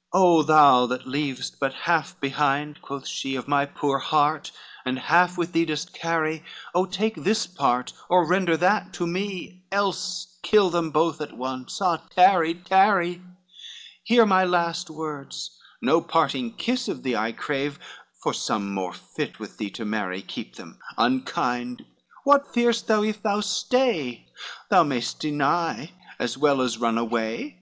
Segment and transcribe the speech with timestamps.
[0.00, 4.50] XL "Oh thou that leav'st but half behind," quoth she, "Of my poor heart,
[4.86, 6.42] and half with thee dost carry,
[6.74, 11.82] Oh take this part, or render that to me, Else kill them both at once,
[11.82, 13.20] ah tarry, tarry:
[14.02, 15.50] Hear my last words,
[15.82, 17.78] no parting kiss of thee I crave,
[18.22, 21.84] for some more fit with thee to marry Keep them, unkind;
[22.24, 24.32] what fear'st thou if thou stay?
[24.70, 27.60] Thou may'st deny, as well as run away."